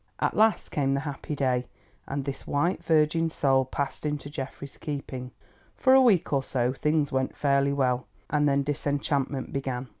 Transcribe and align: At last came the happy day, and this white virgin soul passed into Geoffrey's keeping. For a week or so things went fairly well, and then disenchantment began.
At 0.19 0.35
last 0.35 0.69
came 0.71 0.95
the 0.95 1.01
happy 1.01 1.35
day, 1.35 1.67
and 2.07 2.25
this 2.25 2.47
white 2.47 2.83
virgin 2.83 3.29
soul 3.29 3.65
passed 3.65 4.03
into 4.03 4.31
Geoffrey's 4.31 4.79
keeping. 4.79 5.29
For 5.75 5.93
a 5.93 6.01
week 6.01 6.33
or 6.33 6.41
so 6.41 6.73
things 6.73 7.11
went 7.11 7.37
fairly 7.37 7.71
well, 7.71 8.07
and 8.27 8.49
then 8.49 8.63
disenchantment 8.63 9.53
began. 9.53 9.89